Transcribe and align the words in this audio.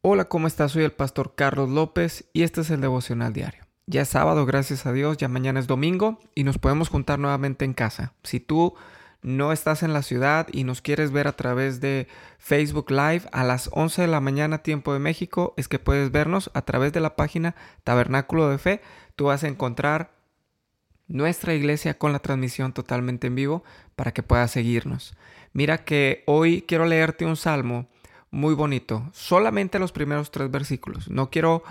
Hola, 0.00 0.26
¿cómo 0.26 0.46
estás? 0.46 0.70
Soy 0.70 0.84
el 0.84 0.92
pastor 0.92 1.34
Carlos 1.34 1.68
López 1.70 2.30
y 2.32 2.44
este 2.44 2.60
es 2.60 2.70
el 2.70 2.80
devocional 2.80 3.32
diario. 3.32 3.64
Ya 3.86 4.02
es 4.02 4.08
sábado, 4.08 4.46
gracias 4.46 4.86
a 4.86 4.92
Dios, 4.92 5.16
ya 5.16 5.26
mañana 5.26 5.58
es 5.58 5.66
domingo 5.66 6.20
y 6.36 6.44
nos 6.44 6.56
podemos 6.56 6.88
juntar 6.88 7.18
nuevamente 7.18 7.64
en 7.64 7.74
casa. 7.74 8.14
Si 8.22 8.38
tú 8.38 8.76
no 9.22 9.50
estás 9.50 9.82
en 9.82 9.92
la 9.92 10.02
ciudad 10.02 10.46
y 10.52 10.62
nos 10.62 10.82
quieres 10.82 11.10
ver 11.10 11.26
a 11.26 11.34
través 11.34 11.80
de 11.80 12.06
Facebook 12.38 12.92
Live 12.92 13.22
a 13.32 13.42
las 13.42 13.70
11 13.72 14.02
de 14.02 14.06
la 14.06 14.20
mañana 14.20 14.58
tiempo 14.58 14.92
de 14.92 15.00
México, 15.00 15.52
es 15.56 15.66
que 15.66 15.80
puedes 15.80 16.12
vernos 16.12 16.52
a 16.54 16.62
través 16.62 16.92
de 16.92 17.00
la 17.00 17.16
página 17.16 17.56
Tabernáculo 17.82 18.48
de 18.50 18.58
Fe. 18.58 18.80
Tú 19.16 19.24
vas 19.24 19.42
a 19.42 19.48
encontrar 19.48 20.12
nuestra 21.08 21.54
iglesia 21.54 21.98
con 21.98 22.12
la 22.12 22.20
transmisión 22.20 22.72
totalmente 22.72 23.26
en 23.26 23.34
vivo 23.34 23.64
para 23.96 24.12
que 24.12 24.22
puedas 24.22 24.52
seguirnos. 24.52 25.16
Mira 25.52 25.84
que 25.84 26.22
hoy 26.28 26.62
quiero 26.62 26.84
leerte 26.84 27.26
un 27.26 27.34
salmo 27.34 27.88
muy 28.30 28.54
bonito. 28.54 29.08
Solamente 29.12 29.78
los 29.78 29.92
primeros 29.92 30.30
tres 30.30 30.50
versículos. 30.50 31.08
No 31.10 31.30
quiero 31.30 31.62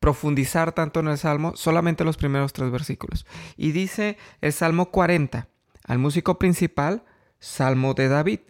profundizar 0.00 0.72
tanto 0.72 1.00
en 1.00 1.08
el 1.08 1.18
Salmo, 1.18 1.56
solamente 1.56 2.04
los 2.04 2.16
primeros 2.16 2.52
tres 2.52 2.70
versículos. 2.70 3.26
Y 3.56 3.72
dice 3.72 4.18
el 4.40 4.52
Salmo 4.52 4.90
40, 4.90 5.48
al 5.84 5.98
músico 5.98 6.38
principal, 6.38 7.04
Salmo 7.38 7.94
de 7.94 8.08
David. 8.08 8.40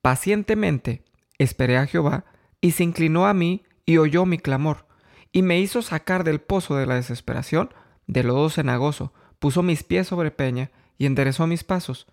Pacientemente 0.00 1.04
esperé 1.38 1.78
a 1.78 1.86
Jehová, 1.86 2.24
y 2.60 2.72
se 2.72 2.84
inclinó 2.84 3.26
a 3.26 3.34
mí 3.34 3.64
y 3.84 3.98
oyó 3.98 4.24
mi 4.24 4.38
clamor, 4.38 4.86
y 5.32 5.42
me 5.42 5.58
hizo 5.58 5.82
sacar 5.82 6.24
del 6.24 6.40
pozo 6.40 6.76
de 6.76 6.86
la 6.86 6.94
desesperación, 6.94 7.74
de 8.06 8.22
lodo 8.22 8.50
cenagoso, 8.50 9.12
puso 9.38 9.62
mis 9.62 9.82
pies 9.82 10.06
sobre 10.06 10.30
peña, 10.30 10.70
y 10.98 11.06
enderezó 11.06 11.46
mis 11.46 11.64
pasos. 11.64 12.06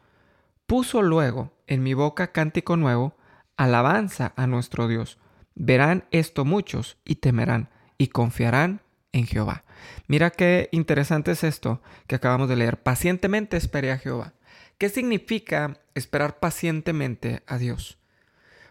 Puso 0.66 1.02
luego 1.02 1.52
en 1.67 1.83
mi 1.83 1.94
boca 1.94 2.31
cántico 2.31 2.77
nuevo, 2.77 3.16
alabanza 3.59 4.31
a 4.37 4.47
nuestro 4.47 4.87
Dios. 4.87 5.17
Verán 5.53 6.05
esto 6.11 6.45
muchos 6.45 6.97
y 7.03 7.15
temerán 7.15 7.69
y 7.97 8.07
confiarán 8.07 8.81
en 9.11 9.27
Jehová. 9.27 9.65
Mira 10.07 10.29
qué 10.29 10.69
interesante 10.71 11.31
es 11.31 11.43
esto 11.43 11.81
que 12.07 12.16
acabamos 12.16 12.47
de 12.47 12.55
leer. 12.55 12.81
Pacientemente 12.81 13.57
esperé 13.57 13.91
a 13.91 13.97
Jehová. 13.97 14.33
¿Qué 14.77 14.88
significa 14.88 15.77
esperar 15.93 16.39
pacientemente 16.39 17.43
a 17.47 17.57
Dios? 17.57 17.97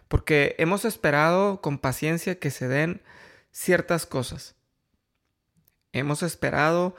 Porque 0.07 0.55
hemos 0.57 0.85
esperado 0.85 1.61
con 1.61 1.77
paciencia 1.77 2.39
que 2.39 2.49
se 2.49 2.67
den 2.67 3.03
ciertas 3.51 4.07
cosas. 4.07 4.55
Hemos 5.93 6.23
esperado 6.23 6.95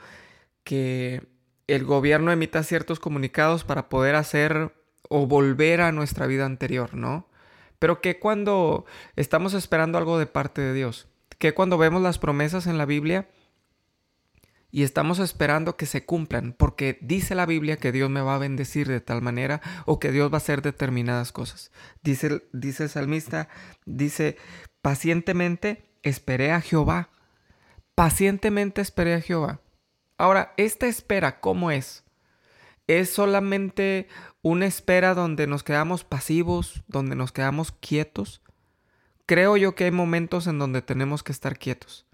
que 0.63 1.27
el 1.67 1.83
gobierno 1.83 2.31
emita 2.31 2.63
ciertos 2.63 3.01
comunicados 3.01 3.65
para 3.65 3.89
poder 3.89 4.15
hacer 4.15 4.73
o 5.09 5.27
volver 5.27 5.81
a 5.81 5.91
nuestra 5.91 6.25
vida 6.25 6.45
anterior, 6.45 6.93
¿no? 6.93 7.29
Pero 7.81 7.99
que 7.99 8.19
cuando 8.19 8.85
estamos 9.15 9.55
esperando 9.55 9.97
algo 9.97 10.19
de 10.19 10.27
parte 10.27 10.61
de 10.61 10.71
Dios, 10.71 11.07
que 11.39 11.55
cuando 11.55 11.79
vemos 11.79 12.03
las 12.03 12.19
promesas 12.19 12.67
en 12.67 12.77
la 12.77 12.85
Biblia 12.85 13.27
y 14.69 14.83
estamos 14.83 15.17
esperando 15.17 15.77
que 15.77 15.87
se 15.87 16.05
cumplan, 16.05 16.53
porque 16.53 16.99
dice 17.01 17.33
la 17.33 17.47
Biblia 17.47 17.77
que 17.77 17.91
Dios 17.91 18.07
me 18.11 18.21
va 18.21 18.35
a 18.35 18.37
bendecir 18.37 18.87
de 18.87 19.01
tal 19.01 19.23
manera 19.23 19.61
o 19.87 19.99
que 19.99 20.11
Dios 20.11 20.31
va 20.31 20.35
a 20.35 20.37
hacer 20.37 20.61
determinadas 20.61 21.31
cosas. 21.31 21.71
Dice, 22.03 22.43
dice 22.53 22.83
el 22.83 22.89
salmista, 22.89 23.49
dice, 23.87 24.37
pacientemente 24.83 25.89
esperé 26.03 26.51
a 26.51 26.61
Jehová. 26.61 27.09
Pacientemente 27.95 28.81
esperé 28.81 29.15
a 29.15 29.21
Jehová. 29.21 29.59
Ahora, 30.19 30.53
esta 30.55 30.85
espera, 30.85 31.39
¿cómo 31.39 31.71
es? 31.71 32.03
¿Es 32.91 33.13
solamente 33.13 34.09
una 34.41 34.65
espera 34.65 35.13
donde 35.13 35.47
nos 35.47 35.63
quedamos 35.63 36.03
pasivos, 36.03 36.83
donde 36.87 37.15
nos 37.15 37.31
quedamos 37.31 37.71
quietos. 37.71 38.41
Creo 39.25 39.55
yo 39.55 39.75
que 39.75 39.85
hay 39.85 39.91
momentos 39.91 40.45
en 40.45 40.59
donde 40.59 40.81
tenemos 40.81 41.23
que 41.23 41.31
estar 41.31 41.57
quietos 41.57 42.05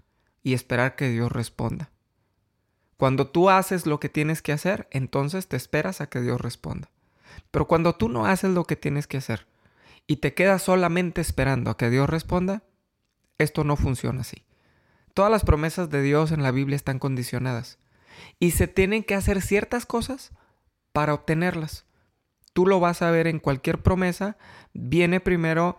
y 0.44 0.54
esperar 0.54 0.94
que 0.94 1.08
Dios 1.08 1.32
responda. 1.32 1.90
Cuando 2.96 3.26
tú 3.26 3.50
haces 3.50 3.86
lo 3.86 3.98
que 3.98 4.08
tienes 4.08 4.40
que 4.40 4.52
hacer, 4.52 4.86
entonces 4.92 5.48
te 5.48 5.56
esperas 5.56 6.00
a 6.00 6.08
que 6.08 6.20
Dios 6.20 6.40
responda. 6.40 6.90
Pero 7.50 7.66
cuando 7.66 7.96
tú 7.96 8.08
no 8.08 8.26
haces 8.26 8.50
lo 8.52 8.62
que 8.62 8.76
tienes 8.76 9.08
que 9.08 9.16
hacer 9.16 9.48
y 10.06 10.18
te 10.18 10.32
quedas 10.32 10.62
solamente 10.62 11.20
esperando 11.20 11.72
a 11.72 11.76
que 11.76 11.90
Dios 11.90 12.08
responda, 12.08 12.62
esto 13.38 13.64
no 13.64 13.74
funciona 13.74 14.20
así. 14.20 14.44
Todas 15.12 15.32
las 15.32 15.44
promesas 15.44 15.90
de 15.90 16.02
Dios 16.02 16.30
en 16.30 16.44
la 16.44 16.52
Biblia 16.52 16.76
están 16.76 17.00
condicionadas 17.00 17.78
y 18.38 18.52
se 18.52 18.68
tienen 18.68 19.02
que 19.02 19.16
hacer 19.16 19.42
ciertas 19.42 19.84
cosas 19.84 20.30
para 20.92 21.14
obtenerlas 21.14 21.88
tú 22.58 22.66
lo 22.66 22.80
vas 22.80 23.02
a 23.02 23.12
ver 23.12 23.28
en 23.28 23.38
cualquier 23.38 23.78
promesa, 23.84 24.36
viene 24.72 25.20
primero 25.20 25.78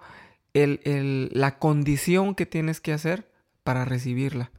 la 0.53 1.59
condición 1.59 2.35
que 2.35 2.45
tienes 2.45 2.79
que 2.79 2.93
hacer 2.93 3.29
para 3.65 3.83
recibirla. 3.83 4.49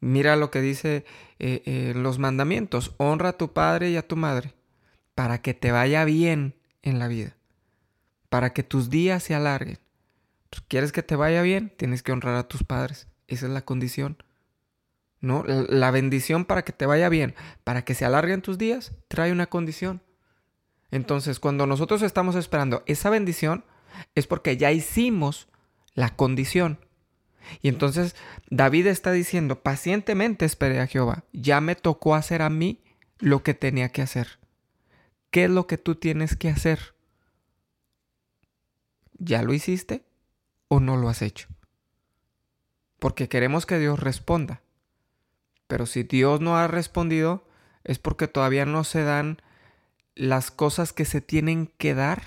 Mira 0.00 0.36
lo 0.36 0.50
que 0.50 0.62
dice 0.62 1.04
eh, 1.38 1.60
eh, 1.66 1.92
los 1.94 2.18
mandamientos, 2.18 2.94
honra 2.96 3.28
a 3.28 3.36
tu 3.36 3.52
padre 3.52 3.90
y 3.90 3.98
a 3.98 4.08
tu 4.08 4.16
madre, 4.16 4.54
para 5.14 5.42
que 5.42 5.52
te 5.52 5.72
vaya 5.72 6.06
bien 6.06 6.54
en 6.80 6.98
la 6.98 7.06
vida, 7.06 7.36
para 8.30 8.54
que 8.54 8.62
tus 8.62 8.88
días 8.88 9.22
se 9.22 9.34
alarguen. 9.34 9.78
¿Quieres 10.68 10.90
que 10.90 11.02
te 11.02 11.16
vaya 11.16 11.42
bien? 11.42 11.70
Tienes 11.76 12.02
que 12.02 12.12
honrar 12.12 12.36
a 12.36 12.48
tus 12.48 12.64
padres. 12.64 13.08
Esa 13.28 13.44
es 13.44 13.52
la 13.52 13.66
condición. 13.66 14.16
¿No? 15.20 15.44
La 15.46 15.90
bendición 15.90 16.44
para 16.46 16.62
que 16.62 16.72
te 16.72 16.86
vaya 16.86 17.08
bien, 17.08 17.34
para 17.62 17.84
que 17.84 17.94
se 17.94 18.04
alarguen 18.04 18.40
tus 18.40 18.56
días, 18.56 18.92
trae 19.08 19.32
una 19.32 19.46
condición. 19.46 20.02
Entonces, 20.90 21.38
cuando 21.38 21.66
nosotros 21.66 22.02
estamos 22.02 22.36
esperando 22.36 22.82
esa 22.86 23.10
bendición, 23.10 23.64
es 24.14 24.26
porque 24.26 24.56
ya 24.56 24.72
hicimos 24.72 25.48
la 25.94 26.16
condición. 26.16 26.78
Y 27.62 27.68
entonces 27.68 28.16
David 28.48 28.86
está 28.86 29.12
diciendo, 29.12 29.62
pacientemente 29.62 30.44
esperé 30.44 30.80
a 30.80 30.86
Jehová, 30.86 31.24
ya 31.32 31.60
me 31.60 31.74
tocó 31.74 32.14
hacer 32.14 32.42
a 32.42 32.50
mí 32.50 32.82
lo 33.18 33.42
que 33.42 33.54
tenía 33.54 33.90
que 33.90 34.02
hacer. 34.02 34.38
¿Qué 35.30 35.44
es 35.44 35.50
lo 35.50 35.66
que 35.66 35.78
tú 35.78 35.94
tienes 35.94 36.36
que 36.36 36.48
hacer? 36.48 36.94
¿Ya 39.18 39.42
lo 39.42 39.52
hiciste 39.52 40.04
o 40.68 40.80
no 40.80 40.96
lo 40.96 41.08
has 41.08 41.22
hecho? 41.22 41.48
Porque 42.98 43.28
queremos 43.28 43.66
que 43.66 43.78
Dios 43.78 44.00
responda. 44.00 44.62
Pero 45.70 45.86
si 45.86 46.02
Dios 46.02 46.40
no 46.40 46.56
ha 46.56 46.66
respondido, 46.66 47.46
es 47.84 48.00
porque 48.00 48.26
todavía 48.26 48.66
no 48.66 48.82
se 48.82 49.04
dan 49.04 49.40
las 50.16 50.50
cosas 50.50 50.92
que 50.92 51.04
se 51.04 51.20
tienen 51.20 51.68
que 51.78 51.94
dar 51.94 52.22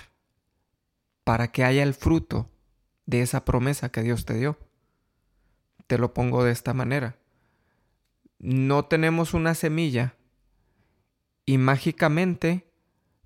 para 1.24 1.52
que 1.52 1.62
haya 1.62 1.82
el 1.82 1.92
fruto 1.92 2.48
de 3.04 3.20
esa 3.20 3.44
promesa 3.44 3.90
que 3.90 4.02
Dios 4.02 4.24
te 4.24 4.32
dio. 4.32 4.58
Te 5.86 5.98
lo 5.98 6.14
pongo 6.14 6.42
de 6.42 6.52
esta 6.52 6.72
manera. 6.72 7.18
No 8.38 8.86
tenemos 8.86 9.34
una 9.34 9.54
semilla 9.54 10.14
y 11.44 11.58
mágicamente 11.58 12.72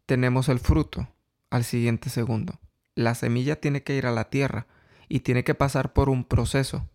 tenemos 0.05 0.49
el 0.49 0.59
fruto 0.59 1.07
al 1.49 1.63
siguiente 1.63 2.11
segundo. 2.11 2.59
La 2.97 3.15
semilla 3.15 3.61
tiene 3.61 3.85
que 3.85 3.95
ir 3.95 4.05
a 4.05 4.11
la 4.11 4.31
tierra 4.31 4.67
y 5.09 5.21
tiene 5.21 5.45
que 5.45 5.55
pasar 5.55 5.93
por 5.93 6.09
un 6.09 6.25
proceso. 6.25 6.89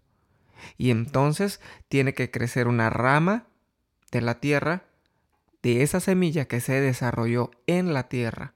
Y 0.78 0.92
entonces 0.92 1.60
tiene 1.88 2.14
que 2.14 2.32
crecer 2.32 2.68
una 2.68 2.90
rama 2.90 3.48
de 4.12 4.22
la 4.22 4.40
tierra 4.40 4.86
de 5.62 5.82
esa 5.82 6.00
semilla 6.00 6.46
que 6.46 6.60
se 6.60 6.80
desarrolló 6.82 7.52
en 7.68 7.94
la 7.94 8.10
tierra, 8.10 8.54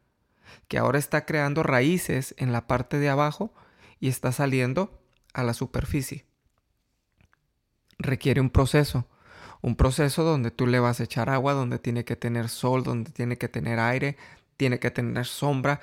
que 0.68 0.78
ahora 0.78 1.00
está 1.00 1.26
creando 1.26 1.64
raíces 1.64 2.36
en 2.38 2.52
la 2.52 2.68
parte 2.68 3.00
de 3.00 3.10
abajo 3.10 3.54
y 4.00 4.10
está 4.10 4.32
saliendo 4.32 5.02
a 5.34 5.44
la 5.44 5.54
superficie. 5.54 6.26
Requiere 7.98 8.42
un 8.42 8.50
proceso, 8.50 9.08
un 9.62 9.76
proceso 9.76 10.24
donde 10.24 10.52
tú 10.52 10.68
le 10.68 10.80
vas 10.80 11.00
a 11.00 11.04
echar 11.04 11.30
agua, 11.30 11.54
donde 11.54 11.80
tiene 11.80 12.06
que 12.06 12.16
tener 12.16 12.50
sol, 12.50 12.84
donde 12.84 13.12
tiene 13.12 13.38
que 13.38 13.48
tener 13.48 13.80
aire, 13.80 14.18
tiene 14.58 14.80
que 14.80 14.92
tener 14.92 15.26
sombra, 15.26 15.80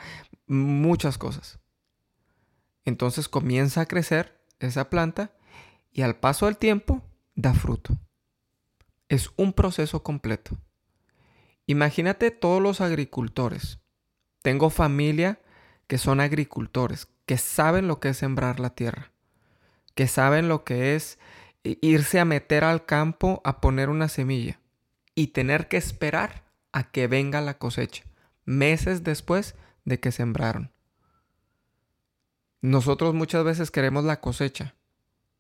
muchas 0.46 1.18
cosas. 1.18 1.58
Entonces 2.84 3.28
comienza 3.28 3.80
a 3.80 3.86
crecer 3.86 4.38
esa 4.58 4.90
planta 4.90 5.32
y 5.94 6.02
al 6.02 6.16
paso 6.16 6.46
del 6.46 6.58
tiempo 6.58 7.02
da 7.34 7.54
fruto. 7.54 7.96
Es 9.08 9.30
un 9.36 9.52
proceso 9.52 10.02
completo. 10.02 10.58
Imagínate 11.66 12.30
todos 12.30 12.60
los 12.60 12.80
agricultores. 12.82 13.78
Tengo 14.42 14.68
familia 14.68 15.40
que 15.86 15.96
son 15.96 16.20
agricultores, 16.20 17.08
que 17.24 17.38
saben 17.38 17.86
lo 17.86 18.00
que 18.00 18.10
es 18.10 18.18
sembrar 18.18 18.60
la 18.60 18.70
tierra, 18.70 19.12
que 19.94 20.08
saben 20.08 20.48
lo 20.48 20.64
que 20.64 20.96
es 20.96 21.18
irse 21.62 22.18
a 22.18 22.24
meter 22.24 22.64
al 22.64 22.84
campo 22.84 23.40
a 23.44 23.60
poner 23.60 23.88
una 23.88 24.08
semilla 24.08 24.60
y 25.14 25.28
tener 25.28 25.68
que 25.68 25.76
esperar 25.76 26.44
a 26.72 26.90
que 26.90 27.06
venga 27.06 27.40
la 27.40 27.56
cosecha, 27.56 28.04
meses 28.44 29.04
después 29.04 29.54
de 29.84 30.00
que 30.00 30.10
sembraron. 30.10 30.72
Nosotros 32.60 33.14
muchas 33.14 33.44
veces 33.44 33.70
queremos 33.70 34.04
la 34.04 34.20
cosecha 34.20 34.74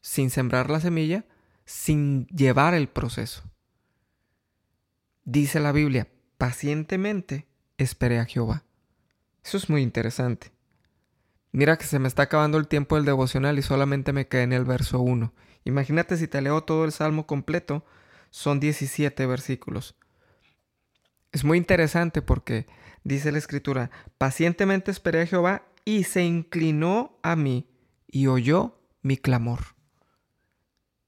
sin 0.04 0.28
sembrar 0.28 0.68
la 0.68 0.80
semilla, 0.80 1.24
sin 1.64 2.26
llevar 2.26 2.74
el 2.74 2.88
proceso. 2.90 3.42
Dice 5.24 5.60
la 5.60 5.72
Biblia, 5.72 6.08
pacientemente 6.36 7.46
esperé 7.78 8.18
a 8.18 8.26
Jehová. 8.26 8.64
Eso 9.42 9.56
es 9.56 9.70
muy 9.70 9.80
interesante. 9.80 10.52
Mira 11.52 11.78
que 11.78 11.86
se 11.86 11.98
me 11.98 12.06
está 12.06 12.24
acabando 12.24 12.58
el 12.58 12.68
tiempo 12.68 12.96
del 12.96 13.06
devocional 13.06 13.58
y 13.58 13.62
solamente 13.62 14.12
me 14.12 14.28
quedé 14.28 14.42
en 14.42 14.52
el 14.52 14.66
verso 14.66 15.00
1. 15.00 15.32
Imagínate 15.64 16.18
si 16.18 16.28
te 16.28 16.42
leo 16.42 16.64
todo 16.64 16.84
el 16.84 16.92
salmo 16.92 17.26
completo, 17.26 17.82
son 18.28 18.60
17 18.60 19.24
versículos. 19.24 19.96
Es 21.32 21.44
muy 21.44 21.56
interesante 21.56 22.20
porque 22.20 22.66
dice 23.04 23.32
la 23.32 23.38
escritura, 23.38 23.90
pacientemente 24.18 24.90
esperé 24.90 25.22
a 25.22 25.26
Jehová 25.26 25.66
y 25.86 26.04
se 26.04 26.24
inclinó 26.24 27.18
a 27.22 27.36
mí 27.36 27.70
y 28.06 28.26
oyó 28.26 28.78
mi 29.00 29.16
clamor. 29.16 29.74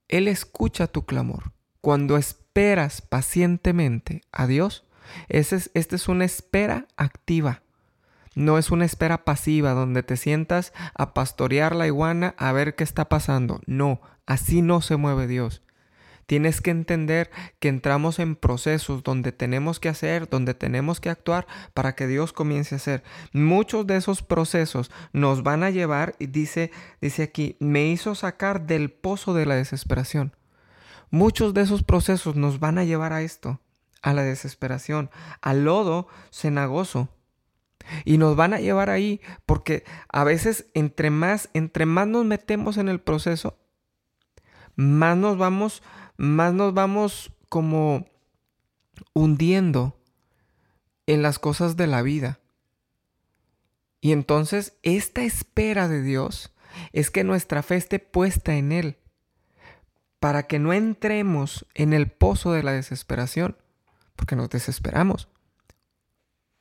Él 0.07 0.27
escucha 0.27 0.87
tu 0.87 1.05
clamor. 1.05 1.51
Cuando 1.81 2.17
esperas 2.17 3.01
pacientemente 3.01 4.21
a 4.31 4.47
Dios, 4.47 4.85
esta 5.29 5.55
es, 5.55 5.71
es 5.73 6.07
una 6.07 6.25
espera 6.25 6.87
activa. 6.97 7.61
No 8.35 8.57
es 8.57 8.69
una 8.69 8.85
espera 8.85 9.25
pasiva 9.25 9.71
donde 9.71 10.03
te 10.03 10.15
sientas 10.15 10.73
a 10.93 11.13
pastorear 11.13 11.75
la 11.75 11.87
iguana 11.87 12.35
a 12.37 12.51
ver 12.51 12.75
qué 12.75 12.83
está 12.83 13.09
pasando. 13.09 13.61
No, 13.65 14.01
así 14.25 14.61
no 14.61 14.81
se 14.81 14.95
mueve 14.95 15.27
Dios. 15.27 15.63
Tienes 16.27 16.59
que 16.59 16.71
entender 16.71 17.31
que 17.59 17.69
entramos 17.69 18.19
en 18.19 18.35
procesos 18.35 19.01
donde 19.01 19.31
tenemos 19.31 19.79
que 19.79 19.87
hacer, 19.87 20.29
donde 20.29 20.53
tenemos 20.53 20.99
que 20.99 21.09
actuar 21.09 21.47
para 21.73 21.95
que 21.95 22.05
Dios 22.05 22.33
comience 22.33 22.75
a 22.75 22.77
hacer. 22.77 23.03
Muchos 23.31 23.87
de 23.87 23.95
esos 23.95 24.21
procesos 24.21 24.91
nos 25.13 25.41
van 25.41 25.63
a 25.63 25.69
llevar, 25.69 26.15
y 26.19 26.27
dice, 26.27 26.69
dice 26.99 27.23
aquí, 27.23 27.55
me 27.59 27.87
hizo 27.87 28.13
sacar 28.13 28.67
del 28.67 28.91
pozo 28.91 29.33
de 29.33 29.45
la 29.45 29.55
desesperación. 29.55 30.35
Muchos 31.09 31.53
de 31.53 31.61
esos 31.61 31.83
procesos 31.83 32.35
nos 32.35 32.59
van 32.59 32.77
a 32.77 32.83
llevar 32.83 33.13
a 33.13 33.21
esto, 33.21 33.61
a 34.01 34.13
la 34.13 34.23
desesperación, 34.23 35.09
al 35.41 35.63
lodo 35.63 36.09
cenagoso. 36.31 37.07
Y 38.03 38.17
nos 38.17 38.35
van 38.35 38.53
a 38.53 38.59
llevar 38.59 38.89
ahí 38.89 39.21
porque 39.45 39.85
a 40.09 40.25
veces 40.25 40.65
entre 40.73 41.09
más, 41.09 41.49
entre 41.53 41.85
más 41.85 42.05
nos 42.05 42.25
metemos 42.25 42.75
en 42.75 42.89
el 42.89 42.99
proceso, 42.99 43.57
más 44.75 45.15
nos 45.15 45.37
vamos, 45.37 45.81
más 46.17 46.53
nos 46.53 46.73
vamos 46.73 47.31
como 47.49 48.07
hundiendo 49.13 49.99
en 51.05 51.21
las 51.21 51.39
cosas 51.39 51.77
de 51.77 51.87
la 51.87 52.01
vida. 52.01 52.39
Y 54.01 54.11
entonces 54.11 54.77
esta 54.83 55.23
espera 55.23 55.87
de 55.87 56.01
Dios 56.01 56.53
es 56.91 57.09
que 57.09 57.23
nuestra 57.23 57.63
fe 57.63 57.75
esté 57.75 57.99
puesta 57.99 58.55
en 58.55 58.71
Él, 58.71 58.97
para 60.19 60.43
que 60.43 60.59
no 60.59 60.73
entremos 60.73 61.65
en 61.73 61.93
el 61.93 62.07
pozo 62.07 62.51
de 62.51 62.63
la 62.63 62.71
desesperación, 62.71 63.57
porque 64.15 64.35
nos 64.35 64.49
desesperamos. 64.49 65.29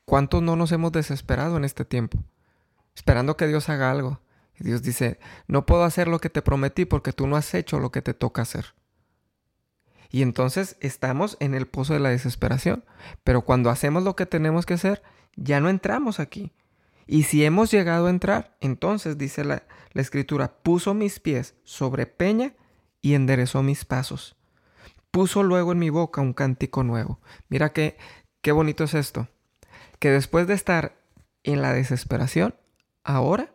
¿Cuántos 0.05 0.43
no 0.43 0.57
nos 0.57 0.71
hemos 0.73 0.93
desesperado 0.93 1.57
en 1.57 1.65
este 1.65 1.85
tiempo? 1.85 2.19
Esperando 2.95 3.37
que 3.37 3.47
Dios 3.47 3.69
haga 3.69 3.91
algo. 3.91 4.21
Y 4.59 4.65
Dios 4.65 4.83
dice, 4.83 5.19
no 5.49 5.67
puedo 5.67 5.85
hacer 5.85 6.09
lo 6.09 6.21
que 6.21 6.31
te 6.31 6.43
prometí 6.43 6.85
porque 6.85 7.13
tú 7.13 7.27
no 7.27 7.37
has 7.37 7.53
hecho 7.55 7.81
lo 7.81 7.91
que 7.91 8.03
te 8.03 8.15
toca 8.15 8.43
hacer. 8.43 8.75
Y 10.11 10.23
entonces 10.23 10.77
estamos 10.81 11.37
en 11.41 11.55
el 11.55 11.67
pozo 11.67 11.95
de 11.95 12.01
la 12.01 12.11
desesperación. 12.11 12.85
Pero 13.25 13.43
cuando 13.43 13.71
hacemos 13.71 14.03
lo 14.03 14.17
que 14.17 14.27
tenemos 14.27 14.67
que 14.67 14.75
hacer, 14.75 15.03
ya 15.37 15.61
no 15.61 15.69
entramos 15.69 16.21
aquí. 16.21 16.53
Y 17.07 17.25
si 17.25 17.45
hemos 17.45 17.71
llegado 17.71 18.07
a 18.07 18.11
entrar, 18.11 18.57
entonces 18.61 19.19
dice 19.19 19.45
la, 19.45 19.63
escritura, 19.95 20.59
puso 20.63 20.93
mis 20.93 21.21
pies 21.21 21.55
sobre 21.65 22.07
peña 22.07 22.55
y 23.01 23.15
enderezó 23.15 23.63
mis 23.63 23.85
pasos. 23.85 24.37
Puso 25.11 25.43
luego 25.43 25.73
en 25.73 25.79
mi 25.79 25.91
boca 25.91 26.21
un 26.21 26.35
cántico 26.35 26.83
nuevo. 26.83 27.21
Mira 27.49 27.73
qué, 27.73 27.97
qué 28.43 28.53
bonito 28.53 28.85
es 28.85 28.95
esto 28.95 29.29
que 29.99 30.11
después 30.11 30.47
de 30.47 30.55
estar 30.55 30.97
en 31.43 31.63
la 31.63 31.73
desesperación, 31.73 32.55
ahora 33.05 33.53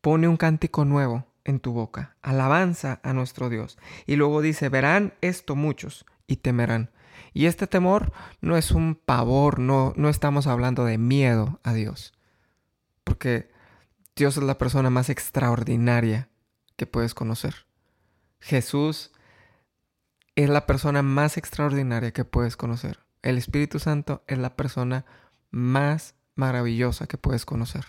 pone 0.00 0.28
un 0.28 0.36
cántico 0.36 0.84
nuevo 0.84 1.26
en 1.44 1.60
tu 1.60 1.72
boca, 1.72 2.16
alabanza 2.22 3.00
a 3.02 3.12
nuestro 3.12 3.48
Dios. 3.48 3.78
Y 4.06 4.16
luego 4.16 4.42
dice, 4.42 4.68
verán 4.68 5.14
esto 5.20 5.56
muchos 5.56 6.06
y 6.26 6.36
temerán. 6.36 6.90
Y 7.32 7.46
este 7.46 7.66
temor 7.66 8.12
no 8.40 8.56
es 8.56 8.70
un 8.70 8.94
pavor, 8.94 9.58
no, 9.58 9.92
no 9.96 10.08
estamos 10.08 10.46
hablando 10.46 10.84
de 10.84 10.98
miedo 10.98 11.60
a 11.62 11.72
Dios, 11.72 12.12
porque 13.04 13.50
Dios 14.16 14.36
es 14.36 14.42
la 14.42 14.58
persona 14.58 14.90
más 14.90 15.10
extraordinaria 15.10 16.28
que 16.76 16.86
puedes 16.86 17.14
conocer. 17.14 17.66
Jesús 18.40 19.12
es 20.34 20.48
la 20.48 20.66
persona 20.66 21.02
más 21.02 21.36
extraordinaria 21.36 22.12
que 22.12 22.24
puedes 22.24 22.56
conocer. 22.56 23.00
El 23.22 23.38
Espíritu 23.38 23.78
Santo 23.78 24.22
es 24.26 24.38
la 24.38 24.56
persona 24.56 25.04
más 25.50 26.14
maravillosa 26.34 27.06
que 27.06 27.18
puedes 27.18 27.44
conocer. 27.44 27.86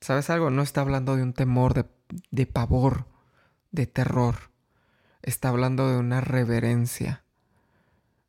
¿Sabes 0.00 0.30
algo? 0.30 0.50
No 0.50 0.62
está 0.62 0.80
hablando 0.80 1.16
de 1.16 1.22
un 1.22 1.32
temor, 1.32 1.74
de, 1.74 1.84
de 2.30 2.46
pavor, 2.46 3.06
de 3.70 3.86
terror. 3.86 4.50
Está 5.22 5.48
hablando 5.50 5.88
de 5.90 5.98
una 5.98 6.20
reverencia. 6.20 7.24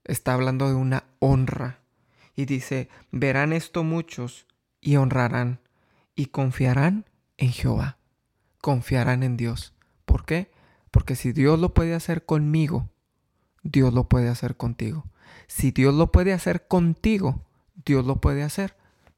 Está 0.04 0.34
hablando 0.34 0.68
de 0.68 0.76
una 0.76 1.06
honra. 1.20 1.80
Y 2.36 2.46
dice, 2.46 2.90
verán 3.12 3.54
esto 3.54 3.84
muchos 3.84 4.48
y 4.80 4.96
honrarán 4.96 5.60
y 6.16 6.28
confiarán 6.28 7.06
en 7.38 7.52
Jehová. 7.52 7.98
Confiarán 8.62 9.24
en 9.24 9.38
Dios. 9.38 9.74
¿Por 10.06 10.26
qué? 10.26 10.52
Porque 10.92 11.16
si 11.16 11.32
Dios 11.32 11.60
lo 11.60 11.74
puede 11.74 11.94
hacer 11.94 12.26
conmigo, 12.26 12.90
Dios 13.64 13.94
lo 13.94 14.10
puede 14.10 14.30
hacer 14.30 14.58
contigo. 14.58 15.06
Si 15.48 15.72
Dios 15.72 15.94
lo 15.94 16.12
puede 16.12 16.34
hacer 16.34 16.68
contigo, 16.68 17.46
Dios 17.86 18.06
lo 18.06 18.20
puede 18.22 18.44
hacer 18.44 18.76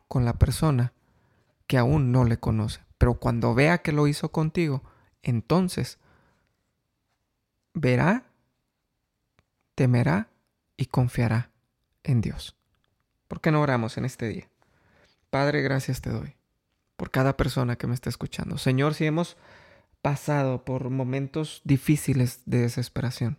con 0.08 0.26
la 0.26 0.34
persona 0.34 0.94
que 1.68 1.78
aún 1.78 2.12
no 2.12 2.24
le 2.26 2.38
conoce. 2.38 2.82
Pero 3.04 3.16
cuando 3.16 3.54
vea 3.54 3.80
que 3.80 3.92
lo 3.92 4.08
hizo 4.08 4.32
contigo, 4.32 4.82
entonces 5.24 6.00
verá, 7.74 8.24
temerá 9.76 10.30
y 10.78 10.86
confiará 10.86 11.52
en 12.06 12.22
Dios. 12.22 12.56
¿Por 13.28 13.42
qué 13.42 13.52
no 13.52 13.60
oramos 13.60 13.98
en 13.98 14.06
este 14.06 14.30
día? 14.30 14.48
Padre, 15.30 15.62
gracias 15.62 16.00
te 16.00 16.12
doy 16.12 16.38
por 16.96 17.12
cada 17.12 17.36
persona 17.36 17.76
que 17.76 17.88
me 17.88 17.94
está 17.94 18.10
escuchando. 18.10 18.58
Señor, 18.58 18.94
si 18.94 19.06
hemos 19.06 19.36
pasado 20.02 20.64
por 20.64 20.90
momentos 20.90 21.60
difíciles 21.66 22.40
de 22.46 22.60
desesperación, 22.60 23.38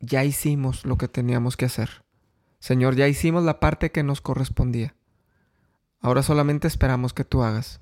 ya 0.00 0.24
hicimos 0.24 0.84
lo 0.84 0.98
que 0.98 1.06
teníamos 1.06 1.56
que 1.56 1.66
hacer. 1.66 2.02
Señor, 2.58 2.96
ya 2.96 3.06
hicimos 3.06 3.44
la 3.44 3.60
parte 3.60 3.92
que 3.92 4.02
nos 4.02 4.20
correspondía. 4.20 4.96
Ahora 6.00 6.22
solamente 6.22 6.68
esperamos 6.68 7.12
que 7.12 7.24
tú 7.24 7.42
hagas 7.42 7.80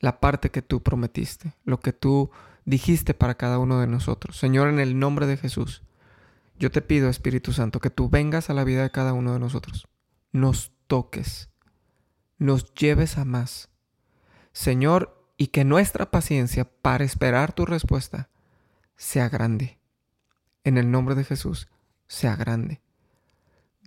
la 0.00 0.20
parte 0.20 0.50
que 0.50 0.62
tú 0.62 0.82
prometiste, 0.82 1.54
lo 1.64 1.80
que 1.80 1.92
tú 1.92 2.30
dijiste 2.64 3.14
para 3.14 3.36
cada 3.36 3.58
uno 3.58 3.80
de 3.80 3.86
nosotros. 3.86 4.36
Señor, 4.36 4.68
en 4.68 4.78
el 4.78 4.98
nombre 4.98 5.26
de 5.26 5.36
Jesús, 5.36 5.82
yo 6.58 6.70
te 6.70 6.82
pido, 6.82 7.08
Espíritu 7.08 7.52
Santo, 7.52 7.80
que 7.80 7.90
tú 7.90 8.08
vengas 8.08 8.50
a 8.50 8.54
la 8.54 8.64
vida 8.64 8.82
de 8.82 8.90
cada 8.90 9.12
uno 9.12 9.32
de 9.32 9.38
nosotros, 9.38 9.88
nos 10.32 10.72
toques, 10.86 11.48
nos 12.38 12.74
lleves 12.74 13.18
a 13.18 13.24
más. 13.24 13.70
Señor, 14.52 15.28
y 15.36 15.48
que 15.48 15.64
nuestra 15.64 16.10
paciencia 16.10 16.64
para 16.64 17.04
esperar 17.04 17.52
tu 17.52 17.66
respuesta 17.66 18.28
sea 18.96 19.28
grande. 19.28 19.78
En 20.62 20.78
el 20.78 20.90
nombre 20.90 21.14
de 21.14 21.24
Jesús, 21.24 21.68
sea 22.06 22.36
grande. 22.36 22.80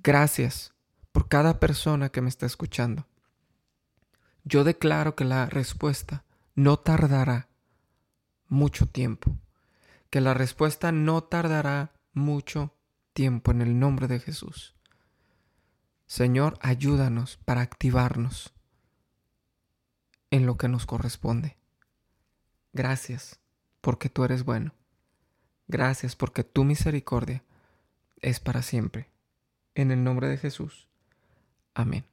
Gracias 0.03 0.73
por 1.11 1.27
cada 1.29 1.59
persona 1.59 2.09
que 2.09 2.21
me 2.21 2.29
está 2.29 2.45
escuchando. 2.45 3.07
Yo 4.47 4.63
declaro 4.63 5.13
que 5.13 5.25
la 5.25 5.45
respuesta 5.47 6.23
no 6.55 6.77
tardará 6.79 7.49
mucho 8.47 8.85
tiempo. 8.87 9.35
Que 10.09 10.21
la 10.21 10.33
respuesta 10.33 10.93
no 10.93 11.21
tardará 11.21 11.91
mucho 12.13 12.73
tiempo 13.11 13.51
en 13.51 13.61
el 13.61 13.77
nombre 13.77 14.07
de 14.07 14.21
Jesús. 14.21 14.73
Señor, 16.05 16.57
ayúdanos 16.61 17.35
para 17.43 17.59
activarnos 17.59 18.53
en 20.31 20.45
lo 20.45 20.55
que 20.55 20.69
nos 20.69 20.85
corresponde. 20.85 21.57
Gracias 22.71 23.41
porque 23.81 24.07
tú 24.07 24.23
eres 24.23 24.45
bueno. 24.45 24.73
Gracias 25.67 26.15
porque 26.15 26.45
tu 26.45 26.63
misericordia 26.63 27.43
es 28.21 28.39
para 28.39 28.61
siempre 28.61 29.09
en 29.75 29.91
el 29.91 30.05
nombre 30.05 30.29
de 30.29 30.37
Jesús. 30.37 30.87
Amén. 31.73 32.05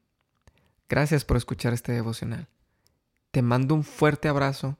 Gracias 0.88 1.24
por 1.24 1.36
escuchar 1.36 1.72
este 1.72 1.92
devocional. 1.92 2.48
Te 3.30 3.42
mando 3.42 3.74
un 3.74 3.84
fuerte 3.84 4.28
abrazo. 4.28 4.76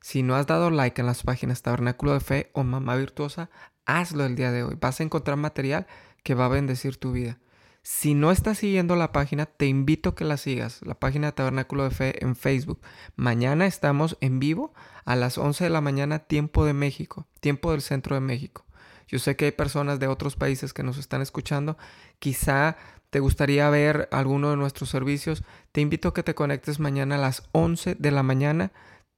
Si 0.00 0.22
no 0.22 0.36
has 0.36 0.46
dado 0.46 0.70
like 0.70 1.00
en 1.00 1.06
las 1.06 1.22
páginas 1.22 1.62
Tabernáculo 1.62 2.12
de 2.12 2.20
Fe 2.20 2.50
o 2.52 2.64
Mamá 2.64 2.96
Virtuosa, 2.96 3.50
hazlo 3.86 4.24
el 4.24 4.36
día 4.36 4.52
de 4.52 4.62
hoy. 4.62 4.76
Vas 4.80 5.00
a 5.00 5.02
encontrar 5.02 5.36
material 5.36 5.86
que 6.22 6.34
va 6.34 6.46
a 6.46 6.50
bendecir 6.50 6.98
tu 6.98 7.12
vida. 7.12 7.38
Si 7.82 8.12
no 8.12 8.30
estás 8.30 8.58
siguiendo 8.58 8.96
la 8.96 9.12
página, 9.12 9.46
te 9.46 9.64
invito 9.64 10.10
a 10.10 10.14
que 10.14 10.26
la 10.26 10.36
sigas, 10.36 10.80
la 10.84 10.94
página 10.94 11.32
Tabernáculo 11.32 11.84
de 11.84 11.90
Fe 11.90 12.22
en 12.22 12.36
Facebook. 12.36 12.80
Mañana 13.16 13.66
estamos 13.66 14.18
en 14.20 14.38
vivo 14.38 14.74
a 15.06 15.16
las 15.16 15.38
11 15.38 15.64
de 15.64 15.70
la 15.70 15.80
mañana, 15.80 16.18
tiempo 16.18 16.66
de 16.66 16.74
México, 16.74 17.26
tiempo 17.40 17.72
del 17.72 17.80
centro 17.80 18.14
de 18.14 18.20
México. 18.20 18.66
Yo 19.08 19.18
sé 19.18 19.36
que 19.36 19.46
hay 19.46 19.52
personas 19.52 19.98
de 19.98 20.06
otros 20.06 20.36
países 20.36 20.72
que 20.72 20.82
nos 20.82 20.98
están 20.98 21.22
escuchando. 21.22 21.76
Quizá 22.18 22.76
te 23.10 23.20
gustaría 23.20 23.68
ver 23.70 24.08
alguno 24.12 24.50
de 24.50 24.56
nuestros 24.56 24.90
servicios. 24.90 25.42
Te 25.72 25.80
invito 25.80 26.08
a 26.08 26.14
que 26.14 26.22
te 26.22 26.34
conectes 26.34 26.78
mañana 26.78 27.16
a 27.16 27.18
las 27.18 27.48
11 27.52 27.96
de 27.96 28.10
la 28.10 28.22
mañana, 28.22 28.70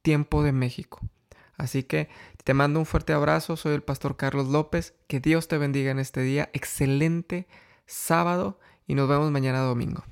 tiempo 0.02 0.42
de 0.42 0.52
México. 0.52 1.00
Así 1.56 1.82
que 1.82 2.09
te 2.44 2.54
mando 2.54 2.78
un 2.78 2.87
fuerte 2.87 3.12
abrazo. 3.12 3.56
Soy 3.56 3.75
el 3.75 3.82
pastor 3.82 4.16
Carlos 4.16 4.49
López. 4.49 4.94
Que 5.09 5.20
Dios 5.20 5.49
te 5.49 5.59
bendiga 5.59 5.90
en 5.90 5.99
este 5.99 6.23
día. 6.23 6.49
Excelente 6.52 7.49
sábado 7.87 8.61
y 8.87 8.94
nos 8.94 9.09
vemos 9.09 9.30
mañana 9.30 9.59
domingo. 9.61 10.04